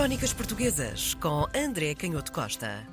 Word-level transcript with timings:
Crónicas 0.00 0.32
Portuguesas 0.32 1.12
com 1.12 1.46
André 1.54 1.94
Canhoto 1.94 2.32
Costa. 2.32 2.86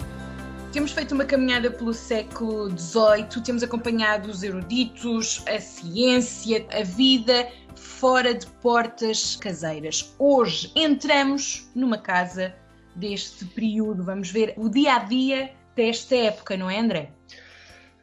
Temos 0.74 0.92
feito 0.92 1.16
uma 1.16 1.24
caminhada 1.24 1.72
pelo 1.72 1.94
século 1.94 2.70
XVIII, 2.78 3.42
temos 3.46 3.64
acompanhado 3.64 4.30
os 4.30 4.44
eruditos, 4.44 5.42
a 5.48 5.58
ciência, 5.58 6.68
a 6.70 6.84
vida 6.84 7.50
fora 7.78 8.34
de 8.34 8.46
portas 8.46 9.38
caseiras. 9.38 10.14
Hoje 10.20 10.70
entramos 10.76 11.72
numa 11.74 11.98
casa 11.98 12.54
deste 12.94 13.46
período, 13.46 14.04
vamos 14.04 14.30
ver 14.30 14.54
o 14.58 14.68
dia 14.68 14.98
a 14.98 15.00
dia 15.00 15.56
desta 15.78 16.14
época, 16.14 16.58
não 16.58 16.70
é, 16.70 16.78
André? 16.78 17.14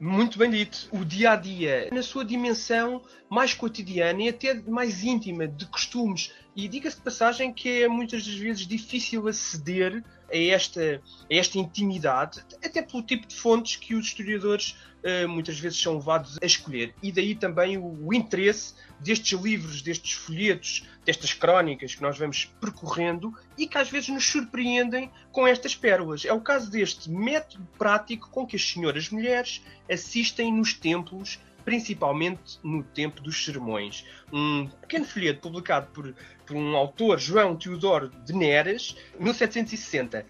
Muito 0.04 0.38
bem 0.38 0.50
dito. 0.50 0.86
O 0.92 1.02
dia 1.02 1.30
a 1.30 1.36
dia, 1.36 1.88
na 1.90 2.02
sua 2.02 2.26
dimensão 2.26 3.00
mais 3.26 3.54
cotidiana 3.54 4.24
e 4.24 4.28
até 4.28 4.52
mais 4.52 5.02
íntima, 5.02 5.48
de 5.48 5.64
costumes. 5.64 6.30
E 6.54 6.68
diga-se 6.68 6.96
de 6.96 7.02
passagem 7.02 7.50
que 7.50 7.84
é 7.84 7.88
muitas 7.88 8.22
das 8.22 8.34
vezes 8.34 8.66
difícil 8.66 9.26
aceder 9.26 10.04
a 10.34 10.54
esta, 10.54 11.00
a 11.30 11.34
esta 11.34 11.58
intimidade, 11.58 12.42
até 12.62 12.82
pelo 12.82 13.02
tipo 13.02 13.26
de 13.26 13.36
fontes 13.36 13.76
que 13.76 13.94
os 13.94 14.06
historiadores 14.06 14.76
uh, 15.04 15.28
muitas 15.28 15.58
vezes 15.58 15.80
são 15.80 15.94
levados 15.94 16.38
a 16.42 16.44
escolher. 16.44 16.92
E 17.00 17.12
daí 17.12 17.34
também 17.34 17.78
o, 17.78 18.06
o 18.06 18.12
interesse 18.12 18.74
destes 18.98 19.38
livros, 19.40 19.80
destes 19.80 20.12
folhetos, 20.12 20.86
destas 21.04 21.32
crónicas 21.32 21.94
que 21.94 22.02
nós 22.02 22.18
vamos 22.18 22.46
percorrendo 22.60 23.32
e 23.56 23.66
que 23.66 23.78
às 23.78 23.88
vezes 23.88 24.08
nos 24.08 24.26
surpreendem 24.26 25.10
com 25.30 25.46
estas 25.46 25.76
pérolas. 25.76 26.24
É 26.24 26.32
o 26.32 26.40
caso 26.40 26.70
deste 26.70 27.10
método 27.10 27.66
prático 27.78 28.28
com 28.30 28.46
que 28.46 28.56
as 28.56 28.68
senhoras 28.68 29.10
mulheres 29.10 29.62
assistem 29.88 30.52
nos 30.52 30.74
templos 30.74 31.38
principalmente 31.64 32.58
no 32.62 32.82
tempo 32.82 33.20
dos 33.20 33.44
sermões. 33.44 34.04
Um 34.32 34.66
pequeno 34.66 35.04
folheto 35.04 35.40
publicado 35.40 35.88
por, 35.92 36.14
por 36.46 36.56
um 36.56 36.76
autor, 36.76 37.18
João 37.18 37.56
Teodoro 37.56 38.10
de 38.24 38.32
Neres, 38.32 38.96
1760. 39.18 40.26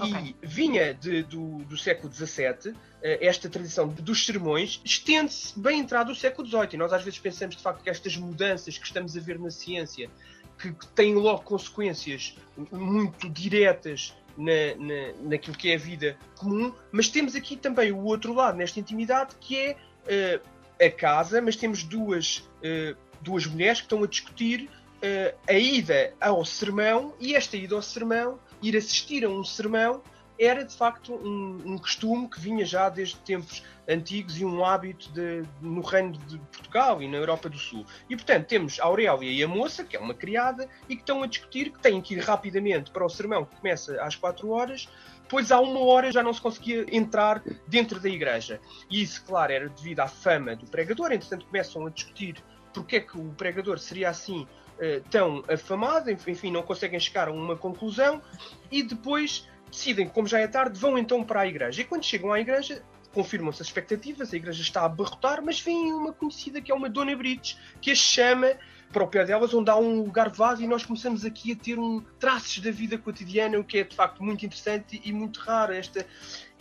Okay. 0.00 0.36
E 0.42 0.46
vinha 0.46 0.94
de, 0.94 1.24
do, 1.24 1.58
do 1.64 1.76
século 1.76 2.12
XVII, 2.12 2.72
eh, 3.02 3.26
esta 3.26 3.48
tradição 3.48 3.88
dos 3.88 4.24
sermões, 4.24 4.80
estende-se 4.84 5.58
bem 5.58 5.80
entrado 5.80 6.12
o 6.12 6.14
século 6.14 6.46
XVIII. 6.46 6.68
E 6.74 6.76
nós 6.76 6.92
às 6.92 7.02
vezes 7.02 7.18
pensamos, 7.18 7.56
de 7.56 7.62
facto, 7.62 7.82
que 7.82 7.90
estas 7.90 8.16
mudanças 8.16 8.78
que 8.78 8.86
estamos 8.86 9.16
a 9.16 9.20
ver 9.20 9.40
na 9.40 9.50
ciência, 9.50 10.08
que, 10.56 10.72
que 10.72 10.86
têm 10.88 11.14
logo 11.14 11.42
consequências 11.42 12.36
muito 12.70 13.28
diretas 13.28 14.14
na, 14.36 14.76
na, 14.76 15.28
naquilo 15.30 15.56
que 15.56 15.70
é 15.70 15.74
a 15.74 15.78
vida 15.78 16.16
comum, 16.36 16.72
mas 16.92 17.08
temos 17.08 17.34
aqui 17.34 17.56
também 17.56 17.90
o 17.90 18.04
outro 18.04 18.32
lado, 18.32 18.56
nesta 18.56 18.78
intimidade, 18.78 19.34
que 19.40 19.56
é 19.56 19.72
uh, 19.72 20.48
a 20.80 20.90
casa, 20.90 21.40
mas 21.40 21.56
temos 21.56 21.82
duas, 21.82 22.48
uh, 22.62 22.96
duas 23.20 23.46
mulheres 23.46 23.80
que 23.80 23.86
estão 23.86 24.02
a 24.02 24.06
discutir 24.06 24.68
uh, 25.02 25.38
a 25.48 25.54
ida 25.54 26.14
ao 26.20 26.44
sermão, 26.44 27.14
e 27.18 27.34
esta 27.34 27.56
ida 27.56 27.74
ao 27.74 27.82
sermão 27.82 28.38
ir 28.62 28.76
assistir 28.76 29.24
a 29.24 29.28
um 29.28 29.44
sermão 29.44 30.02
era 30.38 30.64
de 30.64 30.74
facto 30.74 31.14
um, 31.14 31.62
um, 31.64 31.78
costume 31.78 32.28
que 32.28 32.40
vinha 32.40 32.64
já 32.64 32.88
desde 32.88 33.16
tempos 33.16 33.62
antigos 33.88 34.40
e 34.40 34.44
um 34.44 34.64
hábito 34.64 35.10
de, 35.12 35.42
no 35.60 35.80
reino 35.80 36.12
de 36.12 36.38
Portugal 36.38 37.02
e 37.02 37.08
na 37.08 37.16
Europa 37.16 37.48
do 37.48 37.58
Sul. 37.58 37.84
E 38.08 38.14
portanto 38.14 38.46
temos 38.46 38.78
a 38.78 38.84
Aurélia 38.84 39.30
e 39.30 39.42
a 39.42 39.48
moça, 39.48 39.82
que 39.84 39.96
é 39.96 40.00
uma 40.00 40.14
criada, 40.14 40.68
e 40.88 40.94
que 40.94 41.02
estão 41.02 41.22
a 41.22 41.26
discutir 41.26 41.70
que 41.70 41.80
têm 41.80 42.00
que 42.00 42.14
ir 42.14 42.20
rapidamente 42.20 42.90
para 42.90 43.04
o 43.04 43.08
sermão 43.08 43.44
que 43.44 43.56
começa 43.56 44.00
às 44.02 44.14
4 44.14 44.48
horas, 44.50 44.88
pois 45.28 45.50
há 45.50 45.60
uma 45.60 45.80
hora 45.80 46.12
já 46.12 46.22
não 46.22 46.32
se 46.32 46.40
conseguia 46.40 46.86
entrar 46.90 47.42
dentro 47.66 47.98
da 47.98 48.08
igreja. 48.08 48.60
E 48.90 49.02
isso, 49.02 49.24
claro, 49.24 49.52
era 49.52 49.68
devido 49.68 50.00
à 50.00 50.08
fama 50.08 50.54
do 50.54 50.66
pregador, 50.66 51.12
entretanto 51.12 51.46
começam 51.46 51.86
a 51.86 51.90
discutir 51.90 52.42
porque 52.72 52.96
é 52.96 53.00
que 53.00 53.18
o 53.18 53.32
pregador 53.34 53.78
seria 53.78 54.10
assim 54.10 54.42
uh, 54.42 55.02
tão 55.10 55.42
afamado, 55.48 56.10
enfim, 56.10 56.50
não 56.50 56.62
conseguem 56.62 57.00
chegar 57.00 57.28
a 57.28 57.32
uma 57.32 57.56
conclusão 57.56 58.22
e 58.70 58.82
depois 58.82 59.48
decidem, 59.70 60.08
como 60.08 60.26
já 60.26 60.38
é 60.38 60.46
tarde, 60.46 60.78
vão 60.78 60.98
então 60.98 61.22
para 61.22 61.40
a 61.40 61.46
igreja. 61.46 61.80
E 61.80 61.84
quando 61.84 62.04
chegam 62.04 62.32
à 62.32 62.40
igreja, 62.40 62.82
confirmam-se 63.12 63.62
as 63.62 63.68
expectativas, 63.68 64.32
a 64.32 64.36
igreja 64.36 64.62
está 64.62 64.82
a 64.82 64.86
abarrotar, 64.86 65.42
mas 65.44 65.60
vem 65.60 65.92
uma 65.92 66.12
conhecida 66.12 66.60
que 66.60 66.70
é 66.70 66.74
uma 66.74 66.88
Dona 66.88 67.16
Brites, 67.16 67.58
que 67.80 67.90
as 67.90 67.98
chama 67.98 68.52
para 68.92 69.04
o 69.04 69.08
pé 69.08 69.24
delas, 69.24 69.52
onde 69.52 69.70
há 69.70 69.76
um 69.76 70.02
lugar 70.02 70.30
vago 70.30 70.62
e 70.62 70.66
nós 70.66 70.84
começamos 70.84 71.24
aqui 71.24 71.52
a 71.52 71.56
ter 71.56 71.78
um 71.78 72.00
traços 72.18 72.58
da 72.60 72.70
vida 72.70 72.96
cotidiana, 72.96 73.58
o 73.58 73.64
que 73.64 73.78
é 73.78 73.84
de 73.84 73.94
facto 73.94 74.22
muito 74.22 74.44
interessante 74.46 75.00
e 75.04 75.12
muito 75.12 75.40
raro. 75.40 75.74
Esta, 75.74 76.06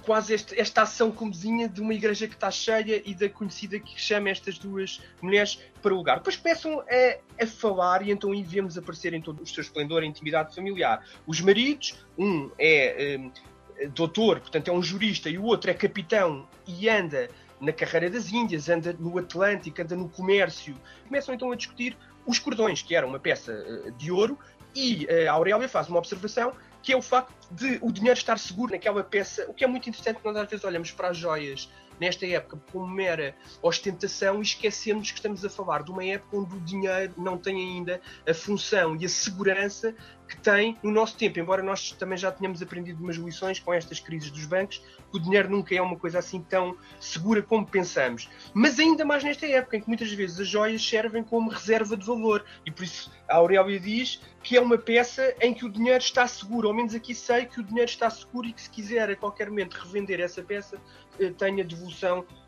quase 0.07 0.33
este, 0.33 0.57
esta 0.57 0.83
ação 0.83 1.11
comezinha 1.11 1.67
de 1.67 1.81
uma 1.81 1.93
igreja 1.93 2.29
que 2.29 2.33
está 2.33 2.49
cheia 2.49 3.03
e 3.05 3.13
da 3.13 3.27
conhecida 3.27 3.77
que 3.77 3.99
chama 3.99 4.29
estas 4.29 4.57
duas 4.57 5.01
mulheres 5.21 5.59
para 5.81 5.93
o 5.93 5.97
lugar. 5.97 6.19
Depois 6.19 6.37
começam 6.37 6.79
a, 6.79 7.43
a 7.43 7.45
falar 7.45 8.07
e 8.07 8.09
então 8.09 8.31
aí 8.31 8.41
vemos 8.41 8.77
aparecer 8.77 9.13
em 9.13 9.21
todo 9.21 9.43
o 9.43 9.45
seu 9.45 9.61
esplendor 9.61 10.03
a 10.03 10.05
intimidade 10.05 10.55
familiar. 10.55 11.05
Os 11.27 11.41
maridos, 11.41 11.93
um 12.17 12.49
é 12.57 13.19
um, 13.19 13.89
doutor, 13.93 14.39
portanto 14.39 14.69
é 14.69 14.71
um 14.71 14.81
jurista, 14.81 15.29
e 15.29 15.37
o 15.37 15.43
outro 15.43 15.69
é 15.69 15.73
capitão 15.73 16.47
e 16.65 16.87
anda 16.87 17.29
na 17.59 17.73
carreira 17.73 18.09
das 18.09 18.31
Índias, 18.31 18.69
anda 18.69 18.95
no 18.97 19.17
Atlântico, 19.17 19.81
anda 19.81 19.95
no 19.97 20.07
comércio. 20.07 20.73
Começam 21.05 21.35
então 21.35 21.51
a 21.51 21.55
discutir 21.57 21.97
os 22.25 22.39
cordões, 22.39 22.81
que 22.81 22.95
era 22.95 23.05
uma 23.05 23.19
peça 23.19 23.51
eh, 23.51 23.91
de 23.97 24.09
ouro, 24.09 24.39
e 24.73 25.05
eh, 25.09 25.27
a 25.27 25.33
Aurélia 25.33 25.67
faz 25.67 25.89
uma 25.89 25.97
observação 25.97 26.53
que 26.87 26.93
é 26.93 26.95
o 26.95 27.01
facto 27.01 27.33
de 27.51 27.79
o 27.81 27.91
dinheiro 27.91 28.17
estar 28.17 28.39
seguro 28.39 28.71
naquela 28.71 29.03
peça, 29.03 29.45
o 29.49 29.53
que 29.53 29.65
é 29.65 29.67
muito 29.67 29.89
interessante, 29.89 30.21
nós 30.23 30.37
às 30.37 30.49
vezes 30.49 30.63
olhamos 30.63 30.89
para 30.89 31.09
as 31.09 31.17
joias 31.17 31.69
nesta 31.99 32.25
época 32.25 32.59
como 32.71 32.87
mera 32.87 33.35
ostentação 33.61 34.39
e 34.39 34.41
esquecemos 34.43 35.11
que 35.11 35.17
estamos 35.17 35.43
a 35.43 35.49
falar 35.49 35.83
de 35.83 35.91
uma 35.91 36.03
época 36.03 36.37
onde 36.37 36.55
o 36.55 36.59
dinheiro 36.59 37.13
não 37.17 37.37
tem 37.37 37.55
ainda 37.55 38.01
a 38.27 38.33
função 38.33 38.95
e 38.95 39.05
a 39.05 39.09
segurança 39.09 39.95
que 40.27 40.37
tem 40.37 40.77
no 40.83 40.91
nosso 40.91 41.17
tempo, 41.17 41.39
embora 41.39 41.63
nós 41.63 41.91
também 41.91 42.17
já 42.17 42.31
tenhamos 42.31 42.61
aprendido 42.61 43.01
umas 43.01 43.15
lições 43.15 43.59
com 43.59 43.73
estas 43.73 43.99
crises 43.99 44.29
dos 44.29 44.45
bancos, 44.45 44.79
que 45.09 45.17
o 45.17 45.19
dinheiro 45.19 45.49
nunca 45.49 45.73
é 45.73 45.81
uma 45.81 45.95
coisa 45.95 46.19
assim 46.19 46.41
tão 46.41 46.77
segura 46.99 47.41
como 47.41 47.65
pensamos. 47.65 48.29
Mas 48.53 48.77
ainda 48.77 49.05
mais 49.05 49.23
nesta 49.23 49.45
época, 49.47 49.77
em 49.77 49.81
que 49.81 49.87
muitas 49.87 50.11
vezes 50.11 50.39
as 50.39 50.47
joias 50.47 50.85
servem 50.85 51.23
como 51.23 51.49
reserva 51.49 51.95
de 51.95 52.05
valor, 52.05 52.43
e 52.65 52.71
por 52.71 52.83
isso 52.83 53.11
a 53.27 53.37
Aurélia 53.37 53.79
diz 53.79 54.21
que 54.43 54.55
é 54.55 54.61
uma 54.61 54.77
peça 54.77 55.33
em 55.41 55.53
que 55.53 55.65
o 55.65 55.69
dinheiro 55.69 55.99
está 55.99 56.27
seguro, 56.27 56.67
ao 56.67 56.73
menos 56.73 56.93
aqui 56.93 57.13
sei 57.13 57.45
que 57.45 57.59
o 57.59 57.63
dinheiro 57.63 57.89
está 57.89 58.09
seguro 58.09 58.47
e 58.47 58.53
que 58.53 58.61
se 58.61 58.69
quiser 58.69 59.09
a 59.09 59.15
qualquer 59.15 59.49
momento 59.49 59.73
revender 59.73 60.19
essa 60.19 60.41
peça, 60.41 60.79
eh, 61.19 61.31
tenha 61.31 61.63
devolução 61.63 61.86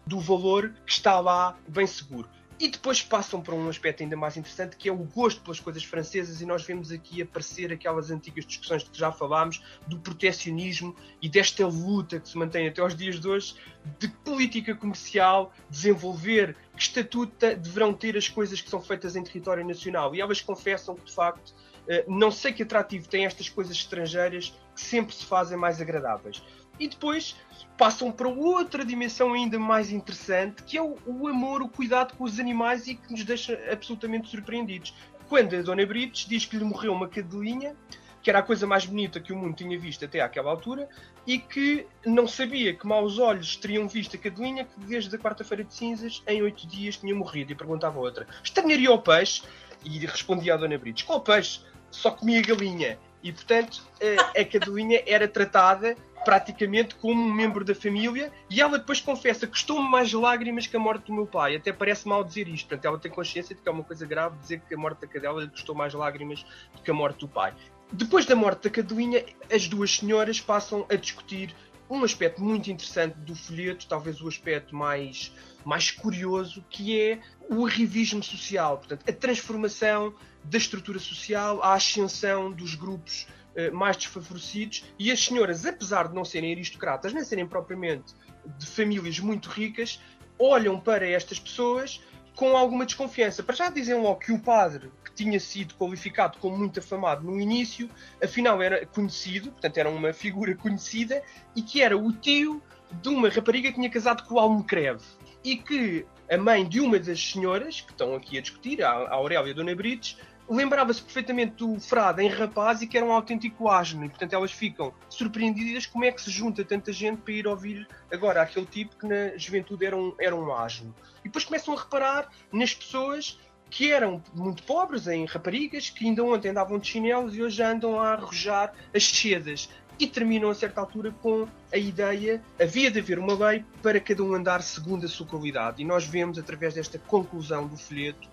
do 0.05 0.19
valor 0.19 0.73
que 0.85 0.91
está 0.91 1.19
lá 1.19 1.57
bem 1.67 1.85
seguro. 1.85 2.27
E 2.59 2.67
depois 2.67 3.01
passam 3.01 3.41
para 3.41 3.55
um 3.55 3.69
aspecto 3.69 4.03
ainda 4.03 4.17
mais 4.17 4.35
interessante, 4.35 4.75
que 4.75 4.89
é 4.89 4.91
o 4.91 4.97
gosto 4.97 5.39
pelas 5.41 5.61
coisas 5.61 5.81
francesas, 5.81 6.41
e 6.41 6.45
nós 6.45 6.61
vemos 6.63 6.91
aqui 6.91 7.22
aparecer 7.22 7.72
aquelas 7.72 8.11
antigas 8.11 8.45
discussões 8.45 8.83
de 8.83 8.89
que 8.89 8.99
já 8.99 9.13
falámos, 9.13 9.63
do 9.88 9.97
protecionismo 9.97 10.94
e 11.22 11.29
desta 11.29 11.66
luta 11.66 12.19
que 12.19 12.28
se 12.28 12.38
mantém 12.38 12.67
até 12.67 12.81
aos 12.81 12.94
dias 12.94 13.17
de 13.17 13.29
hoje, 13.29 13.55
de 13.97 14.09
política 14.09 14.75
comercial, 14.75 15.53
desenvolver 15.69 16.53
que 16.75 16.81
estatuto 16.81 17.33
deverão 17.55 17.94
ter 17.94 18.17
as 18.17 18.28
coisas 18.28 18.59
que 18.59 18.69
são 18.69 18.81
feitas 18.81 19.16
em 19.16 19.23
território 19.23 19.66
nacional. 19.66 20.13
E 20.13 20.19
elas 20.19 20.41
confessam 20.41 20.95
que, 20.95 21.05
de 21.05 21.13
facto, 21.13 21.55
eh, 21.88 22.03
não 22.09 22.29
sei 22.29 22.51
que 22.51 22.63
atrativo 22.63 23.07
tem 23.07 23.25
estas 23.25 23.47
coisas 23.47 23.75
estrangeiras 23.75 24.53
que 24.75 24.81
sempre 24.81 25.16
se 25.16 25.25
fazem 25.25 25.57
mais 25.57 25.79
agradáveis. 25.79 26.44
E 26.79 26.88
depois 26.88 27.35
passam 27.78 28.12
para 28.12 28.28
outra 28.28 28.85
dimensão 28.85 29.34
ainda 29.34 29.59
mais 29.59 29.91
interessante, 29.91 30.63
que 30.63 30.78
é 30.78 30.81
o, 30.81 30.97
o, 31.06 31.28
amor, 31.28 31.62
o 31.62 31.69
cuidado 31.69 32.16
com 32.16 32.23
os 32.23 32.40
animais 32.40 32.88
e 32.88 32.95
que 32.95 33.12
nos 33.12 33.23
deixa 33.23 33.59
absolutamente 33.72 34.29
surpreendidos. 34.29 34.94
Quando 35.28 35.56
a 35.56 35.62
Dona 35.62 35.85
Brites 35.85 36.28
diz 36.28 36.45
que 36.45 36.57
lhe 36.57 36.63
morreu 36.63 36.94
uma 36.94 37.07
cadelinha, 37.07 37.75
que 38.22 38.29
era 38.29 38.40
a 38.40 38.44
coisa 38.44 38.67
mais 38.67 38.85
bonita 38.85 39.19
que 39.19 39.31
o 39.31 39.38
mundo 39.38 39.56
tinha 39.56 39.78
visto 39.79 40.03
até 40.03 40.22
àquela 40.22 40.50
altura, 40.50 40.90
e 41.25 41.38
que 41.38 41.85
não 42.06 42.28
sabia 42.28 42.73
que 42.73 42.88
maus 42.88 43.19
olhos 43.19 43.56
teriam 43.56 43.88
visto 43.88 44.16
a 44.16 44.19
cadelinha 44.19 44.66
que 44.66 44.79
desde 44.81 45.16
a 45.16 45.19
quarta-feira 45.19 45.63
de 45.63 45.73
cinzas, 45.73 46.23
em 46.28 46.41
oito 46.41 46.67
dias, 46.67 46.97
tinha 46.97 47.13
morrido. 47.13 47.51
E 47.51 47.56
perguntava 47.56 47.97
a 47.97 48.01
outra, 48.01 48.28
estranharia 48.44 48.91
o 48.91 49.00
peixe? 49.00 49.44
E 49.85 50.00
respondia 50.06 50.56
a 50.56 50.57
Dona 50.57 50.78
Brites, 50.78 51.03
qual 51.03 51.22
peixe? 51.22 51.61
Só 51.91 52.11
comia 52.11 52.41
galinha. 52.41 53.00
E, 53.24 53.31
portanto, 53.31 53.84
a, 54.02 54.40
a 54.40 54.46
cadelinha 54.46 55.03
era 55.05 55.28
tratada 55.28 55.96
praticamente 56.23 56.96
como 56.96 57.22
um 57.22 57.34
membro 57.34 57.64
da 57.64 57.73
família 57.73 58.32
e 58.49 58.61
ela 58.61 58.78
depois 58.78 58.99
confessa 58.99 59.46
que 59.46 59.53
custou-me 59.53 59.90
mais 59.90 60.11
lágrimas 60.11 60.67
que 60.67 60.76
a 60.76 60.79
morte 60.79 61.05
do 61.08 61.14
meu 61.14 61.26
pai. 61.26 61.55
Até 61.55 61.72
parece 61.72 62.08
mal 62.08 62.23
dizer 62.23 62.47
isto, 62.47 62.67
portanto, 62.67 62.85
ela 62.85 62.99
tem 62.99 63.11
consciência 63.11 63.55
de 63.55 63.61
que 63.61 63.70
é 63.70 63.72
uma 63.72 63.84
coisa 63.84 64.05
grave 64.05 64.38
dizer 64.38 64.61
que 64.67 64.73
a 64.73 64.78
morte 64.78 65.02
da 65.02 65.08
cadela 65.08 65.47
custou 65.47 65.73
mais 65.73 65.93
lágrimas 65.93 66.46
do 66.76 66.82
que 66.82 66.91
a 66.91 66.93
morte 66.93 67.20
do 67.20 67.28
pai. 67.28 67.53
Depois 67.91 68.26
da 68.26 68.35
morte 68.35 68.64
da 68.64 68.70
cadelinha, 68.70 69.26
as 69.52 69.67
duas 69.67 69.96
senhoras 69.96 70.40
passam 70.40 70.85
a 70.90 70.96
discutir 70.96 71.55
um 71.90 72.03
aspecto 72.03 72.41
muito 72.41 72.70
interessante 72.70 73.18
do 73.20 73.36
folheto, 73.36 73.88
talvez 73.88 74.22
o 74.22 74.28
aspecto 74.28 74.76
mais, 74.76 75.34
mais 75.66 75.90
curioso, 75.90 76.64
que 76.70 77.00
é 77.00 77.20
o 77.50 77.66
arrivismo 77.66 78.24
social, 78.24 78.78
portanto, 78.78 79.09
a 79.09 79.14
transformação 79.14 80.14
da 80.44 80.58
estrutura 80.58 81.00
social, 81.00 81.62
a 81.64 81.74
ascensão 81.74 82.52
dos 82.52 82.76
grupos 82.76 83.28
eh, 83.56 83.72
mais 83.72 83.97
desfavorecidos. 83.97 84.86
E 84.97 85.12
as 85.12 85.20
senhoras, 85.20 85.66
apesar 85.66 86.08
de 86.08 86.16
não 86.16 86.24
serem 86.24 86.53
aristocratas, 86.53 87.12
nem 87.12 87.24
serem 87.24 87.47
propriamente 87.47 88.14
de 88.58 88.66
famílias 88.66 89.20
muito 89.20 89.50
ricas, 89.50 90.00
olham 90.38 90.80
para 90.80 91.08
estas 91.08 91.40
pessoas 91.40 92.02
com 92.40 92.56
alguma 92.56 92.86
desconfiança. 92.86 93.44
Para 93.44 93.53
já 93.53 93.70
dizem 93.70 94.02
logo 94.02 94.22
que 94.22 94.32
o 94.32 94.40
padre, 94.40 94.90
que 95.03 95.12
tinha 95.12 95.38
sido 95.41 95.74
qualificado 95.76 96.38
como 96.38 96.58
muito 96.58 96.80
afamado 96.80 97.22
no 97.22 97.38
início, 97.38 97.90
afinal 98.24 98.62
era 98.62 98.86
conhecido, 98.86 99.52
portanto 99.52 99.78
era 99.78 99.90
uma 99.90 100.14
figura 100.14 100.56
conhecida, 100.56 101.22
e 101.53 101.62
que 101.62 101.82
era 101.82 101.97
o 101.97 102.14
tio 102.14 102.64
de 103.02 103.09
uma 103.09 103.28
rapariga 103.28 103.68
que 103.68 103.76
tinha 103.76 103.90
casado 103.90 104.24
com 104.24 104.36
o 104.36 104.40
Almecreve. 104.40 105.03
E 105.44 105.58
que 105.58 106.06
a 106.32 106.38
mãe 106.38 106.66
de 106.66 106.80
uma 106.80 106.97
das 106.97 107.22
senhoras, 107.22 107.82
que 107.82 107.91
estão 107.91 108.16
aqui 108.16 108.38
a 108.38 108.41
discutir, 108.41 108.82
a 108.82 109.14
Aurélia 109.14 109.53
Dona 109.53 109.76
Brites, 109.76 110.16
lembrava-se 110.49 111.01
perfeitamente 111.01 111.53
do 111.53 111.79
frade 111.79 112.23
em 112.23 112.28
rapaz 112.28 112.81
e 112.81 112.87
que 112.87 112.97
era 112.97 113.05
um 113.05 113.11
autêntico 113.11 113.69
asno. 113.69 114.03
E, 114.03 114.09
portanto, 114.09 114.34
elas 114.34 114.51
ficam 114.51 114.93
surpreendidas 115.07 115.85
como 115.85 116.05
é 116.05 116.11
que 116.11 116.22
se 116.22 116.31
junta 116.31 116.66
tanta 116.66 116.91
gente 116.91 117.22
para 117.22 117.34
ir 117.34 117.47
ouvir 117.47 117.87
agora 118.11 118.41
aquele 118.41 118.66
tipo 118.66 118.96
que 118.97 119.07
na 119.07 119.37
juventude 119.37 119.85
era 119.85 119.96
um, 119.96 120.13
era 120.19 120.35
um 120.35 120.51
asno. 120.53 120.93
E 121.19 121.23
depois 121.25 121.46
começam 121.46 121.73
a 121.75 121.79
reparar 121.79 122.29
nas 122.51 122.73
pessoas 122.73 123.40
que 123.69 123.91
eram 123.91 124.23
muito 124.34 124.63
pobres, 124.63 125.07
em 125.07 125.25
raparigas, 125.25 125.90
que 125.90 126.05
ainda 126.05 126.23
ontem 126.23 126.49
andavam 126.49 126.79
de 126.79 126.87
chinelos 126.87 127.35
e 127.35 127.43
hoje 127.43 127.61
andam 127.61 127.99
a 127.99 128.13
arrojar 128.13 128.73
as 128.93 129.03
sedas. 129.03 129.69
E 129.99 130.07
terminam 130.07 130.49
a 130.49 130.55
certa 130.55 130.79
altura 130.79 131.11
com 131.22 131.45
a 131.72 131.78
ideia, 131.78 132.41
havia 132.59 132.90
de 132.90 132.99
haver 132.99 133.19
uma 133.19 133.34
lei 133.34 133.66
para 133.84 133.99
cada 133.99 134.23
um 134.23 134.34
andar 134.34 134.63
segundo 134.63 135.05
a 135.05 135.09
sua 135.09 135.28
qualidade. 135.28 135.81
E 135.81 135.85
nós 135.85 136.05
vemos, 136.05 136.40
através 136.40 136.73
desta 136.73 136.97
conclusão 136.97 137.67
do 137.67 137.78
folheto, 137.78 138.28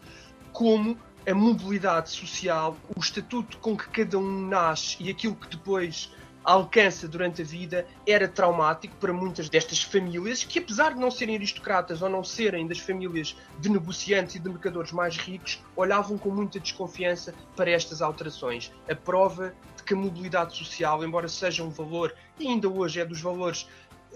como 0.53 0.97
a 1.27 1.35
mobilidade 1.35 2.11
social, 2.11 2.77
o 2.95 3.01
estatuto 3.01 3.59
com 3.59 3.77
que 3.77 3.89
cada 3.89 4.17
um 4.17 4.49
nasce 4.49 4.97
e 5.01 5.11
aquilo 5.11 5.35
que 5.35 5.49
depois 5.49 6.15
alcança 6.45 7.09
durante 7.09 7.43
a 7.43 7.45
vida 7.45 7.85
era 8.07 8.29
traumático 8.29 8.95
para 8.99 9.13
muitas 9.13 9.49
destas 9.49 9.83
famílias 9.83 10.45
que, 10.45 10.61
apesar 10.61 10.95
de 10.95 11.01
não 11.01 11.11
serem 11.11 11.35
aristocratas 11.35 12.01
ou 12.01 12.09
não 12.09 12.23
serem 12.23 12.69
das 12.69 12.79
famílias 12.79 13.37
de 13.59 13.69
negociantes 13.69 14.37
e 14.37 14.39
de 14.39 14.49
mercadores 14.49 14.93
mais 14.93 15.17
ricos, 15.17 15.61
olhavam 15.75 16.17
com 16.17 16.31
muita 16.31 16.61
desconfiança 16.61 17.35
para 17.57 17.73
estas 17.73 18.01
alterações. 18.01 18.73
A 18.89 18.95
prova 18.95 19.53
de 19.77 19.83
que 19.83 19.95
a 19.95 19.97
mobilidade 19.97 20.57
social, 20.57 21.05
embora 21.05 21.27
seja 21.27 21.65
um 21.65 21.71
valor, 21.71 22.15
e 22.39 22.47
ainda 22.47 22.69
hoje 22.69 23.01
é 23.01 23.05
dos 23.05 23.21
valores 23.21 23.67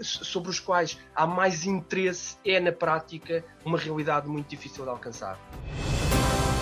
sobre 0.01 0.49
os 0.49 0.61
quais 0.61 0.97
há 1.13 1.27
mais 1.27 1.65
interesse, 1.65 2.37
é 2.45 2.57
na 2.61 2.71
prática 2.71 3.43
uma 3.65 3.77
realidade 3.77 4.29
muito 4.29 4.47
difícil 4.47 4.85
de 4.85 4.89
alcançar. 4.89 5.37